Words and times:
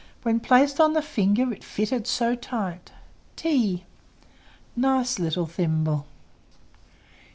When 0.23 0.39
placed 0.39 0.79
on 0.81 0.93
the 0.93 1.01
finger, 1.03 1.53
It 1.53 1.63
fitted 1.63 2.07
so 2.07 2.33
tight! 2.33 2.89
t! 3.35 3.85
Nice 4.75 5.19
little 5.19 5.45
thimble! 5.45 6.07